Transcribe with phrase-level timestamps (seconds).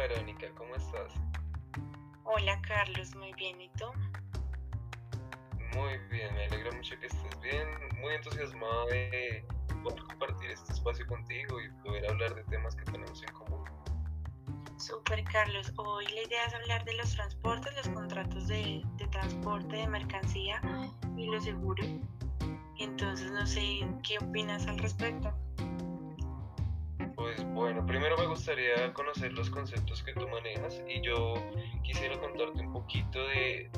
[0.00, 1.12] Verónica, ¿cómo estás?
[2.24, 3.86] Hola Carlos, muy bien, ¿y tú?
[5.74, 7.68] Muy bien, me alegra mucho que estés bien,
[8.00, 9.44] muy entusiasmado de
[9.82, 13.64] poder compartir este espacio contigo y poder hablar de temas que tenemos en común.
[14.78, 19.76] Super Carlos, hoy la idea es hablar de los transportes, los contratos de, de transporte
[19.76, 20.60] de mercancía
[21.16, 21.86] y los seguros.
[22.78, 25.34] Entonces no sé qué opinas al respecto.
[27.58, 31.34] Bueno, primero me gustaría conocer los conceptos que tú manejas y yo
[31.82, 33.68] quisiera contarte un poquito de,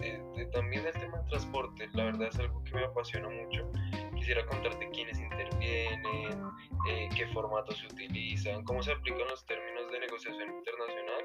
[0.52, 1.88] también del tema de transporte.
[1.94, 3.72] La verdad es algo que me apasiona mucho.
[4.14, 6.42] Quisiera contarte quiénes intervienen,
[6.90, 11.24] eh, qué formatos se utilizan, cómo se aplican los términos de negociación internacional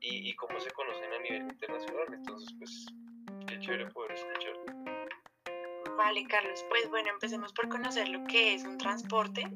[0.00, 2.06] y, y cómo se conocen a nivel internacional.
[2.12, 2.86] Entonces, pues,
[3.46, 4.72] qué chévere poder escucharte.
[5.96, 6.64] Vale, Carlos.
[6.68, 9.48] Pues bueno, empecemos por conocer lo que es un transporte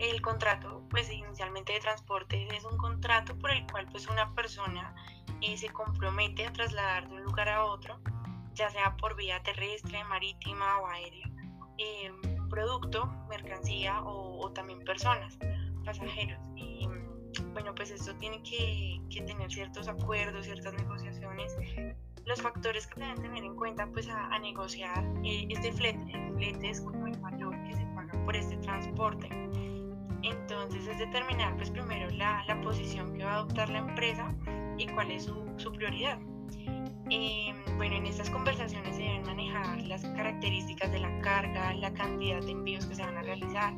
[0.00, 4.94] el contrato, pues inicialmente de transporte, es un contrato por el cual pues una persona
[5.42, 8.00] eh, se compromete a trasladar de un lugar a otro,
[8.54, 11.26] ya sea por vía terrestre, marítima o aérea,
[11.76, 12.12] eh,
[12.48, 15.38] producto, mercancía o, también personas,
[15.84, 16.40] pasajeros.
[16.56, 16.88] Y
[17.52, 21.56] bueno, pues esto tiene que, tener ciertos acuerdos, ciertas negociaciones.
[22.24, 26.12] Los factores que deben tener en cuenta pues a, negociar eh, este flete.
[26.12, 29.28] El flete es como el valor que se paga por este transporte.
[30.22, 34.34] Entonces es determinar pues primero la, la posición que va a adoptar la empresa
[34.78, 36.18] y cuál es su, su prioridad.
[37.10, 42.40] Em, bueno, en estas conversaciones se deben manejar las características de la carga, la cantidad
[42.40, 43.74] de envíos que se van a realizar,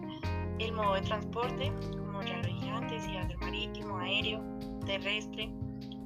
[0.58, 4.42] el modo de transporte, como ya lo dije antes, si va a ser marítimo, aéreo,
[4.84, 5.50] terrestre,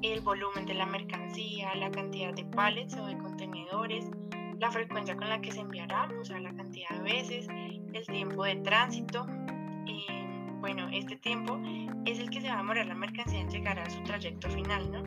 [0.01, 4.09] el volumen de la mercancía, la cantidad de pallets o de contenedores,
[4.59, 7.47] la frecuencia con la que se enviará, o sea, la cantidad de veces,
[7.93, 9.27] el tiempo de tránsito,
[10.59, 11.59] bueno, este tiempo
[12.05, 14.91] es el que se va a demorar la mercancía en llegar a su trayecto final,
[14.91, 15.03] ¿no?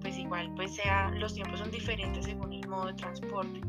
[0.00, 3.60] Pues igual, pues sea, los tiempos son diferentes según el modo de transporte.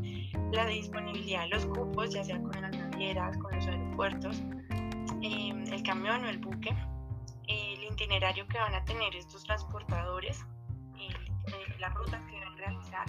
[0.52, 4.42] La disponibilidad de los cupos, ya sea con las navieras, con los aeropuertos,
[5.22, 6.74] em, el camión o el buque,
[7.48, 10.44] el itinerario que van a tener estos transportadores,
[11.78, 13.06] las rutas que deben realizar,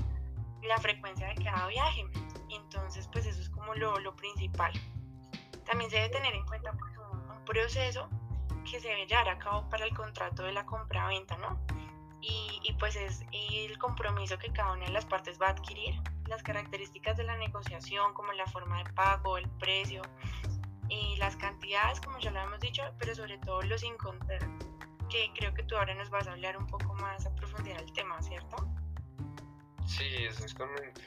[0.64, 2.06] la frecuencia de cada viaje.
[2.50, 4.72] Entonces, pues eso es como lo, lo principal.
[5.66, 8.10] También se debe tener en cuenta pues, un proceso
[8.70, 11.60] que se debe llevar a cabo para el contrato de la compra-venta, ¿no?
[12.22, 15.96] Y, pues es el compromiso que cada una de las partes va a adquirir,
[16.28, 20.02] las características de la negociación, como la forma de pago, el precio,
[20.88, 24.66] y las cantidades, como ya lo hemos dicho, pero sobre todo los incoterms,
[25.10, 27.92] que creo que tú ahora nos vas a hablar un poco más a profundidad del
[27.94, 28.68] tema, ¿cierto?
[29.86, 31.02] Sí, exactamente.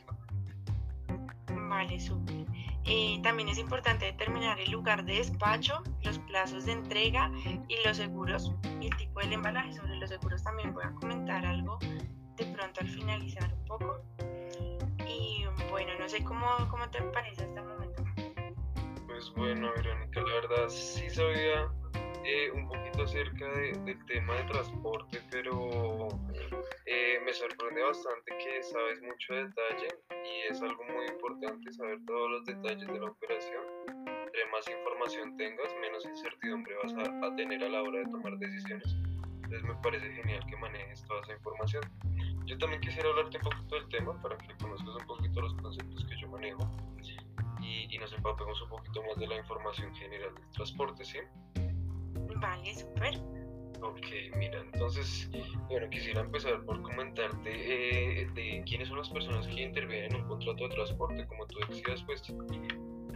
[1.49, 2.45] Vale, súper.
[2.87, 7.31] Eh, también es importante determinar el lugar de despacho, los plazos de entrega
[7.69, 9.73] y los seguros y el tipo del embalaje.
[9.73, 11.79] Sobre los seguros también voy a comentar algo
[12.37, 14.01] de pronto al finalizar un poco.
[15.09, 18.05] Y bueno, no sé cómo, cómo te parece hasta el momento.
[19.07, 21.71] Pues bueno, Verónica, la verdad sí sabía
[22.25, 26.09] eh, un poquito acerca del tema de transporte, pero
[26.87, 32.31] eh, me sorprende bastante que sabes mucho detalle y es algo muy importante saber todos
[32.31, 33.63] los detalles de la operación.
[33.89, 38.39] Entre más información tengas, menos incertidumbre vas a, a tener a la hora de tomar
[38.39, 38.97] decisiones.
[39.45, 41.83] Entonces me parece genial que manejes toda esa información.
[42.47, 46.07] Yo también quisiera hablarte un poquito del tema para que conozcas un poquito los conceptos
[46.07, 46.71] que yo manejo
[47.61, 51.19] y, y nos empapemos un poquito más de la información general del transporte, ¿sí?
[52.41, 53.21] Vale, súper.
[53.85, 54.07] Ok,
[54.39, 55.31] mira, entonces,
[55.69, 60.29] bueno, quisiera empezar por comentarte eh, de quiénes son las personas que intervienen en un
[60.29, 61.27] contrato de transporte.
[61.27, 62.23] Como tú decías, pues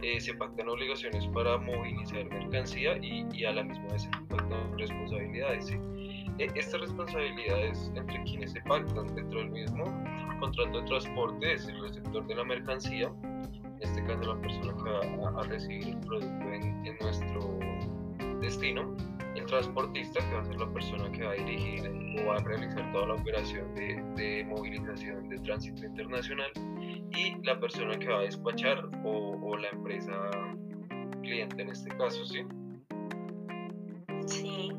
[0.03, 5.71] eh, se pactan obligaciones para movilizar mercancía y, a la misma vez se pactan responsabilidades.
[5.71, 9.85] E, estas responsabilidades entre quienes se pactan dentro del mismo
[10.39, 15.17] contrato de transporte es el receptor de la mercancía, en este caso la persona que
[15.17, 17.68] va a, recibir el producto en nuestro
[18.39, 18.95] destino,
[19.35, 22.39] el transportista, que va a ser la persona que va a dirigir o va a
[22.39, 26.51] realizar toda la operación de, de movilización de tránsito internacional,
[27.11, 30.13] y la persona que va a despachar o, o, la empresa
[31.21, 32.39] cliente en este caso, ¿sí?
[34.27, 34.69] Sí.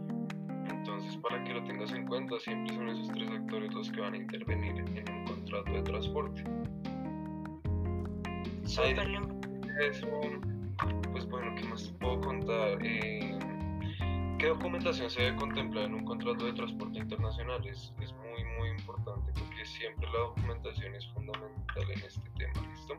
[0.71, 4.15] Entonces, para que lo tengas en cuenta, siempre son esos tres actores los que van
[4.15, 6.45] a intervenir en un contrato de transporte.
[9.81, 10.07] Eso,
[11.11, 12.79] pues bueno, ¿qué más te puedo contar?
[12.83, 13.39] Eh,
[14.41, 17.63] ¿Qué documentación se debe contemplar en un contrato de transporte internacional?
[17.67, 22.95] Es, es, muy, muy importante porque siempre la documentación es fundamental en este tema, ¿listo?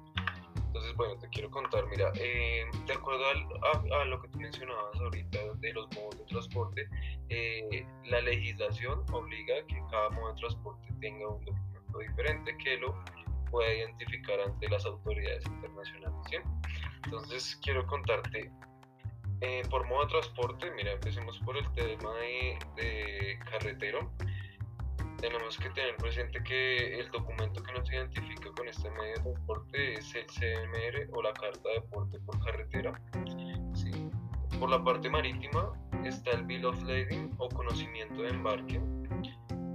[0.67, 5.39] Entonces, bueno, te quiero contar, mira, eh, de acuerdo a, lo que tú mencionabas ahorita
[5.55, 6.87] de los modos de transporte,
[7.29, 12.77] eh, la legislación obliga a que cada modo de transporte tenga un documento diferente que
[12.77, 13.03] lo
[13.49, 16.19] pueda identificar ante las autoridades internacionales.
[16.29, 16.37] ¿sí?
[17.05, 18.51] Entonces, quiero contarte,
[19.41, 24.11] eh, por modo de transporte, mira, empecemos por el tema de, de carretero
[25.21, 29.93] tenemos que tener presente que el documento que nos identifica con este medio de transporte
[29.93, 32.99] es el CMR o la Carta de Porte por Carretera.
[34.59, 35.71] Por la parte marítima
[36.03, 38.81] está el Bill of Lading o conocimiento de embarque.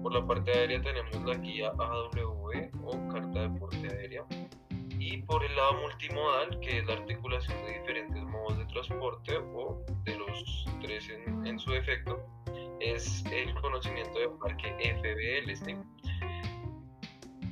[0.02, 4.24] Por la parte aérea tenemos la guía AWE o Carta de Porte Aérea.
[5.08, 9.80] Y por el lado multimodal, que es la articulación de diferentes modos de transporte o
[10.02, 12.18] de los tres en, en su defecto,
[12.80, 14.68] es el conocimiento de parque
[14.98, 15.52] FBL.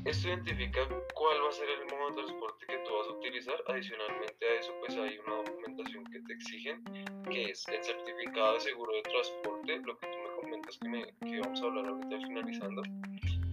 [0.04, 0.80] Esto identifica
[1.14, 3.54] cuál va a ser el modo de transporte que tú vas a utilizar.
[3.68, 6.82] Adicionalmente a eso, pues hay una documentación que te exigen,
[7.30, 11.06] que es el certificado de seguro de transporte, lo que tú me comentas que, me,
[11.30, 12.82] que vamos a hablar ahorita finalizando,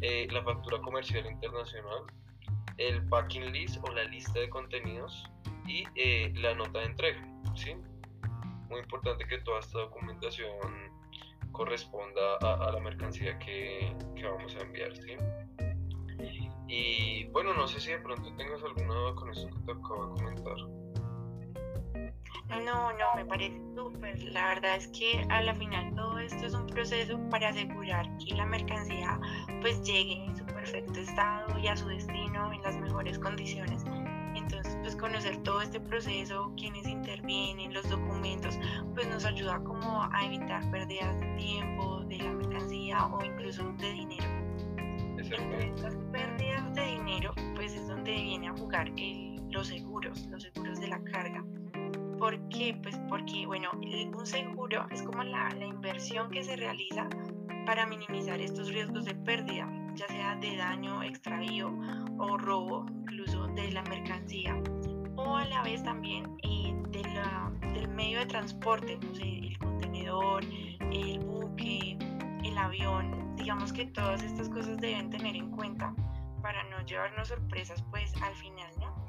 [0.02, 2.04] eh, la factura comercial internacional,
[2.78, 5.30] el packing list o la lista de contenidos
[5.68, 7.22] y eh, la nota de entrega.
[7.56, 7.76] ¿sí?
[8.70, 10.58] Muy importante que toda esta documentación
[11.52, 15.18] corresponda a, la mercancía que, que, vamos a enviar, ¿sí?
[16.68, 20.08] Y bueno, no sé si de pronto tengas alguna duda con eso que te acabo
[20.08, 20.56] de comentar.
[22.60, 24.22] No, no, me parece súper.
[24.24, 28.36] La verdad es que a la final todo esto es un proceso para asegurar que
[28.36, 29.20] la mercancía
[29.62, 33.84] pues llegue en su perfecto estado y a su destino en las mejores condiciones.
[34.36, 38.60] Entonces, pues conocer todo este proceso, quienes intervienen, los documentos,
[38.94, 43.92] pues nos ayuda como a evitar pérdidas de tiempo, de la mercancía o incluso de
[43.92, 44.24] dinero.
[45.18, 48.92] Entre estas pérdidas de dinero, pues es donde viene a jugar
[49.50, 51.44] los seguros, los seguros de la carga.
[52.20, 52.78] ¿Por qué?
[52.84, 57.10] Pues porque, bueno, un seguro es como la, la inversión que se realiza
[57.66, 61.74] para minimizar estos riesgos de pérdida, ya sea de daño, extravío
[62.18, 64.62] o robo incluso de la mercancía
[65.16, 69.58] o a la vez también eh, de la, del medio de transporte, no sé, el
[69.58, 70.44] contenedor,
[70.92, 71.98] el buque,
[72.44, 75.94] el avión, digamos que todas estas cosas deben tener en cuenta
[76.42, 79.06] para no llevarnos sorpresas pues al final, ¿no?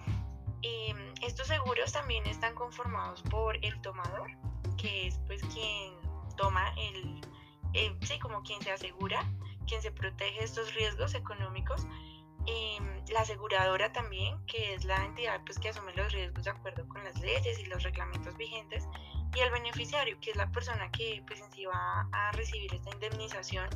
[0.62, 4.31] Em, estos seguros también están conformados por el tomador,
[4.76, 5.94] que es pues quien
[6.37, 7.20] toma el,
[7.75, 9.25] eh, sí, como quien se asegura,
[9.67, 11.87] quien se protege estos riesgos económicos
[13.12, 17.05] la aseguradora también, que es la entidad pues, que asume los riesgos de acuerdo con
[17.05, 18.88] las leyes y los reglamentos vigentes,
[19.35, 22.91] y el beneficiario, que es la persona que pues, en sí va a recibir esta
[22.91, 23.69] indemnización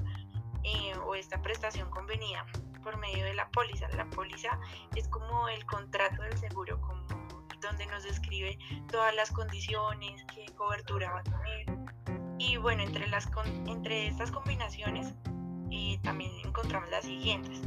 [0.65, 2.47] eh, o esta prestación convenida
[2.83, 3.89] por medio de la póliza.
[3.89, 4.59] La póliza
[4.95, 7.05] es como el contrato del seguro, como
[7.61, 8.59] donde nos describe
[8.91, 11.67] todas las condiciones, qué cobertura va a tener.
[12.39, 13.29] Y bueno, entre, las,
[13.67, 15.15] entre estas combinaciones
[15.71, 17.63] eh, también encontramos las siguientes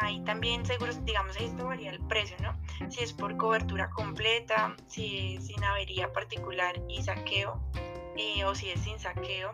[0.00, 2.56] hay también seguros, digamos, esto varía el precio, ¿no?
[2.90, 7.60] Si es por cobertura completa, si es sin avería particular y saqueo,
[8.16, 9.52] eh, o si es sin saqueo,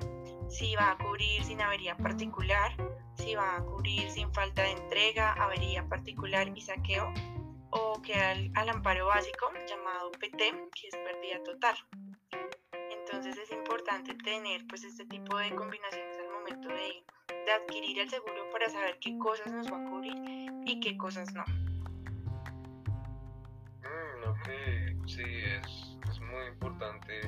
[0.49, 2.73] si va a cubrir sin avería particular,
[3.15, 7.13] si va a cubrir sin falta de entrega, avería particular y saqueo,
[7.71, 10.39] o que al, al amparo básico llamado PT,
[10.75, 11.77] que es pérdida total.
[12.91, 17.05] Entonces es importante tener pues este tipo de combinaciones al momento de
[17.47, 20.17] de adquirir el seguro para saber qué cosas nos va a cubrir
[20.67, 21.45] y qué cosas no.
[23.83, 24.49] Mm, ok,
[25.07, 27.21] sí, es, es, muy importante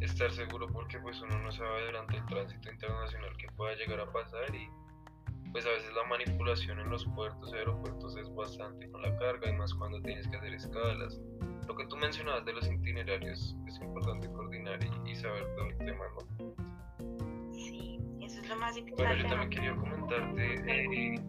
[0.00, 4.12] estar seguro porque pues uno no sabe durante el tránsito internacional qué pueda llegar a
[4.12, 4.68] pasar y
[5.52, 9.48] pues a veces la manipulación en los puertos y aeropuertos es bastante con la carga
[9.48, 11.20] y más cuando tienes que hacer escalas.
[11.66, 15.78] Lo que tú mencionabas de los itinerarios es importante coordinar y, y saber todo el
[15.78, 16.77] tema, ¿no?
[18.56, 19.14] Más importante.
[19.14, 20.54] Bueno, yo también quería comentarte.
[20.66, 21.20] Eh,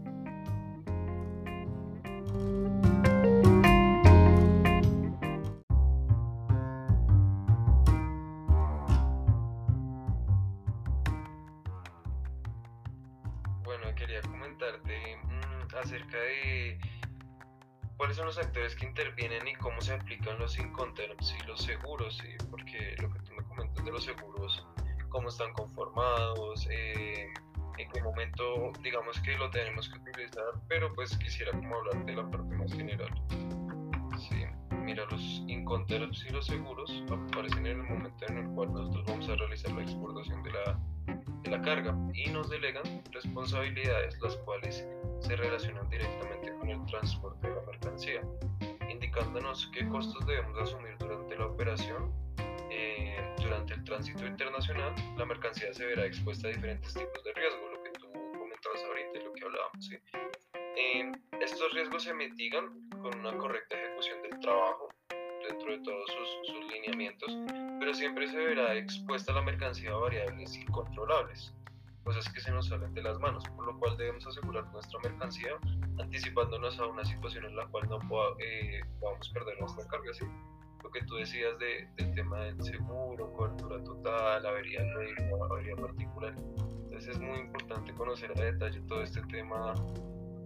[13.64, 16.80] bueno, quería comentarte mm, acerca de
[17.96, 22.18] cuáles son los actores que intervienen y cómo se aplican los inconterms y los seguros,
[22.18, 22.36] ¿sí?
[22.50, 24.66] porque lo que tú me comentas de los seguros
[25.10, 27.28] cómo están conformados, eh,
[27.78, 32.14] en qué momento digamos que lo tenemos que utilizar, pero pues quisiera como hablar de
[32.14, 33.10] la parte más general.
[34.18, 39.06] Sí, mira, los inconterms y los seguros aparecen en el momento en el cual nosotros
[39.08, 40.80] vamos a realizar la exportación de la,
[41.44, 44.86] de la carga y nos delegan responsabilidades las cuales
[45.20, 48.22] se relacionan directamente con el transporte de la mercancía
[49.00, 52.12] indicándonos qué costos debemos asumir durante la operación.
[52.70, 57.70] Eh, durante el tránsito internacional, la mercancía se verá expuesta a diferentes tipos de riesgo,
[57.70, 59.90] lo que tú comentabas ahorita y lo que hablábamos.
[60.54, 61.12] Eh,
[61.42, 64.90] estos riesgos se mitigan con una correcta ejecución del trabajo
[65.48, 67.38] dentro de todos sus, sus lineamientos,
[67.80, 71.54] pero siempre se verá expuesta la mercancía a variables incontrolables
[72.10, 75.52] cosas que se nos salen de las manos, por lo cual debemos asegurar nuestra mercancía
[76.00, 78.00] anticipándonos a una situación en la cual no
[78.40, 80.12] eh, podamos perder nuestra carga.
[80.14, 80.26] ¿sí?
[80.84, 86.34] Lo que tú decías de, del tema del seguro, cobertura total, avería avería particular.
[86.84, 89.74] Entonces es muy importante conocer a detalle todo este tema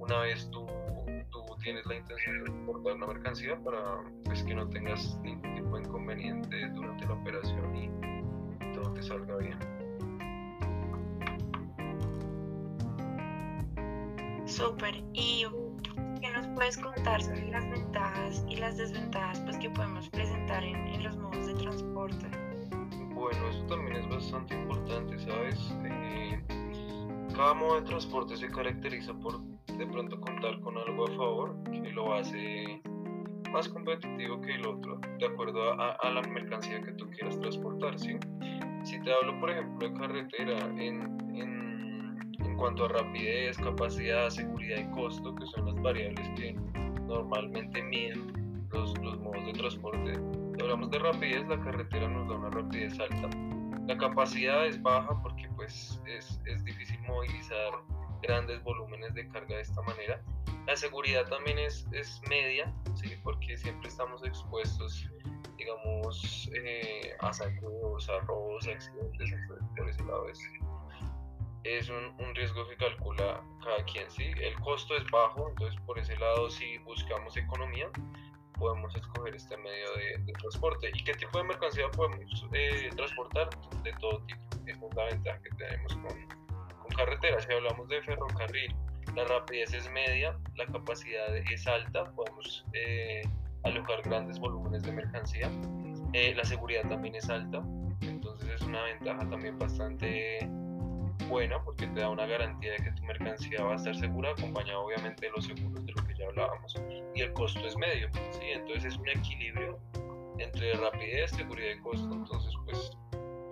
[0.03, 0.65] una vez tú,
[1.31, 5.77] tú tienes la intención de exportar una mercancía para pues, que no tengas ningún tipo
[5.77, 9.57] de inconveniente durante la operación y todo te salga bien.
[14.45, 15.01] Súper.
[15.13, 15.45] ¿Y
[16.53, 21.47] puedes contar sobre las ventajas y las desventajas pues, que podemos presentar en, los modos
[21.47, 22.27] de transporte?
[23.13, 25.73] Bueno, eso también es bastante importante, ¿sabes?
[25.85, 26.41] Eh,
[27.35, 31.91] cada modo de transporte se caracteriza por de pronto contar con algo a favor que
[31.91, 32.81] lo hace
[33.51, 38.17] más competitivo que el otro, de acuerdo a, la mercancía que tú quieras transportar, ¿sí?
[38.83, 41.01] Si te hablo, por ejemplo, de carretera, en,
[41.35, 42.02] en
[42.55, 46.53] cuanto a rapidez, capacidad, seguridad y costo, que son las variables que
[47.07, 50.13] normalmente miden los, los modos de transporte.
[50.55, 53.29] Si hablamos de rapidez, la carretera nos da una rapidez alta.
[53.87, 57.73] La capacidad es baja porque pues es, es difícil movilizar
[58.21, 60.21] grandes volúmenes de carga de esta manera.
[60.65, 63.13] La seguridad también es, es media, ¿sí?
[63.21, 65.09] porque siempre estamos expuestos,
[65.57, 69.33] digamos, eh, a sacos, a robos, a accidentes,
[69.75, 70.39] por ese lado es
[71.63, 74.31] es un, un, riesgo que calcula cada quien, ¿sí?
[74.41, 77.89] El costo es bajo, entonces por ese lado si buscamos economía,
[78.57, 79.93] podemos escoger este medio
[80.25, 80.89] de, transporte.
[80.93, 83.49] ¿Y qué tipo de mercancía podemos eh, transportar?
[83.83, 84.41] De todo tipo.
[84.65, 87.41] Es la ventaja que tenemos con, con carretera.
[87.41, 88.75] Si hablamos de ferrocarril,
[89.15, 93.21] la rapidez es media, la capacidad es alta, podemos eh,
[93.63, 95.51] alojar grandes volúmenes de mercancía.
[96.13, 97.63] Eh, la seguridad también es alta,
[98.01, 100.42] entonces es una ventaja también bastante
[101.33, 104.85] buena porque te da una garantía de que tu mercancía va a estar segura, acompañado
[104.85, 106.75] obviamente de los seguros de lo que ya hablábamos,
[107.15, 108.45] y el costo es medio, ¿sí?
[108.51, 109.79] entonces es un equilibrio
[110.37, 112.91] entre rapidez, seguridad y costo, entonces pues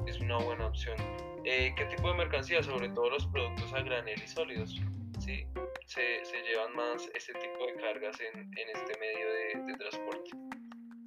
[0.06, 0.96] es una buena opción.
[1.44, 2.62] Eh, ¿Qué tipo de mercancía?
[2.62, 4.80] Sobre todo los productos a granel y sólidos,
[5.20, 5.44] ¿sí?
[5.88, 10.30] se, se llevan más este tipo de cargas en, en este medio de, de transporte.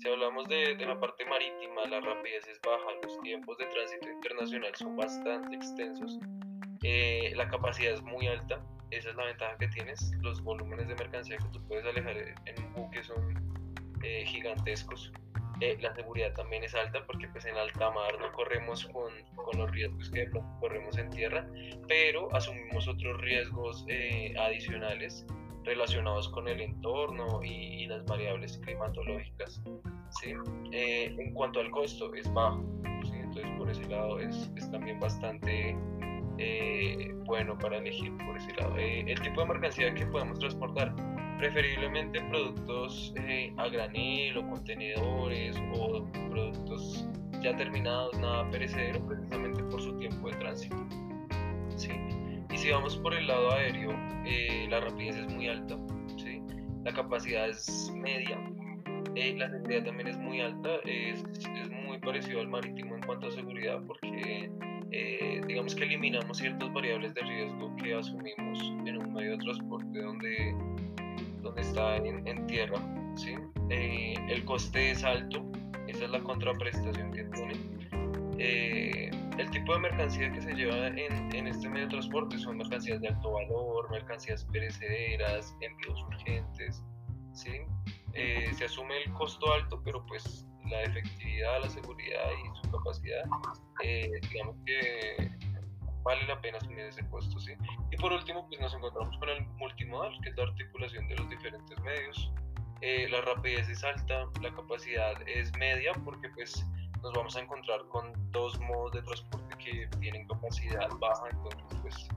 [0.01, 4.11] Si hablamos de, de, la parte marítima, la rapidez es baja, los tiempos de tránsito
[4.11, 6.19] internacional son bastante extensos
[6.85, 10.13] eh, la capacidad es muy alta, esa es la ventaja que tienes.
[10.21, 13.59] Los volúmenes de mercancía que tú puedes alejar en un buque son
[14.03, 15.11] eh, gigantescos.
[15.61, 19.59] Eh, la seguridad también es alta porque pues en alta mar no corremos con, con
[19.59, 20.29] los riesgos que
[20.61, 21.49] corremos en tierra,
[21.89, 23.87] pero asumimos otros riesgos
[24.39, 25.25] adicionales
[25.63, 29.63] relacionados con el entorno y, las variables climatológicas.
[30.21, 30.35] ¿sí?
[30.73, 32.63] en cuanto al costo, es bajo,
[33.05, 33.15] ¿sí?
[33.15, 35.77] entonces por ese lado es, es también bastante
[36.39, 38.77] eh, bueno para elegir por ese lado.
[38.77, 40.95] Eh, el tipo de mercancía que podemos transportar,
[41.39, 47.09] preferiblemente productos eh, a granel o contenedores o productos
[47.43, 50.77] ya terminados, nada perecedero, precisamente por su tiempo de tránsito.
[51.77, 51.91] ¿sí?
[52.51, 53.93] Y si vamos por el lado aéreo,
[54.71, 55.77] la rapidez es muy alta,
[56.17, 56.41] ¿sí?
[56.85, 58.39] la capacidad es media,
[59.37, 63.31] la seguridad también es muy alta, es, es muy parecido al marítimo en cuanto a
[63.31, 64.51] seguridad porque
[65.65, 69.99] eh, digamos que eliminamos ciertas variables de riesgo que asumimos en un medio de transporte
[69.99, 70.55] donde,
[71.43, 72.79] donde está en, tierra.
[73.17, 73.35] ¿sí?
[73.71, 75.43] Eh, el coste es alto,
[75.87, 77.55] esa es la contraprestación que tiene.
[78.39, 82.59] Eh, el tipo de mercancía que se lleva en, en, este medio de transporte son
[82.59, 86.83] mercancías de alto valor, mercancías perecederas, envíos urgentes.
[87.33, 87.51] ¿sí?
[88.57, 93.25] se asume el costo alto, pero pues la efectividad, la seguridad y su capacidad,
[93.83, 95.31] eh, digamos que
[96.05, 97.55] vale la pena asumir ese costo, ¿sí?
[97.91, 101.29] Y por último, pues nos encontramos con el multimodal, que es la articulación de los
[101.29, 102.31] diferentes medios.
[102.83, 106.65] Eh, la rapidez es alta, la capacidad es media, porque pues
[107.03, 112.09] nos vamos a encontrar con dos modos de transporte que tienen capacidad baja, entonces pues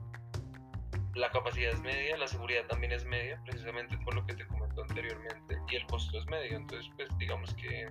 [1.16, 4.84] la capacidad es media, la seguridad también es media, precisamente por lo que te comentó
[4.84, 7.90] anteriormente, y el costo es medio, entonces pues digamos que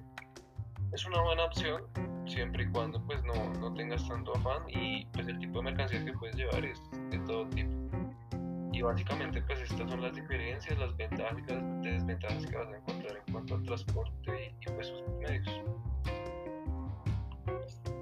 [0.96, 1.82] es una buena opción
[2.26, 6.02] siempre y cuando pues no, no tengas tanto afán y pues el tipo de mercancía
[6.02, 7.70] que puedes llevar es de todo tipo.
[8.72, 12.76] y básicamente pues estas son las diferencias, las ventajas y las desventajas que vas a
[12.78, 15.62] encontrar en cuanto al transporte y, pues sus medios.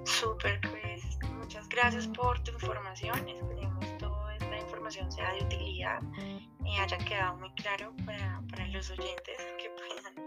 [0.05, 3.27] Súper, pues muchas gracias por tu información.
[3.27, 6.01] Esperemos toda esta información sea de utilidad
[6.63, 10.24] y haya quedado muy claro para, para los oyentes que puedan.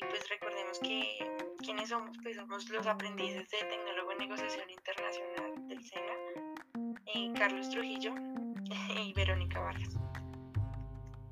[0.00, 1.18] Y, pues recordemos que
[1.58, 7.68] quienes somos, pues somos los aprendices de tecnólogo en negociación internacional del SENA, eh, Carlos
[7.70, 8.14] Trujillo
[9.04, 9.96] y Verónica Vargas.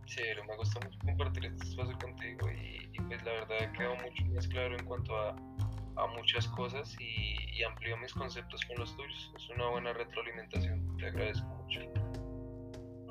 [0.06, 4.48] Sí, me gusta mucho compartir este espacio contigo y, pues la verdad quedó mucho más
[4.48, 9.32] claro en cuanto a, a muchas cosas y, y amplío mis conceptos con los tuyos.
[9.37, 11.80] Es una buena retroalimentación, te agradezco mucho.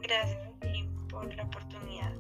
[0.02, 0.52] Gracias
[1.10, 2.14] por la oportunidad.